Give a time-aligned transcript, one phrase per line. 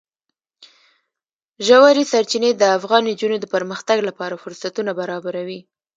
[1.67, 5.59] ژورې سرچینې د افغان نجونو د پرمختګ لپاره فرصتونه برابروي.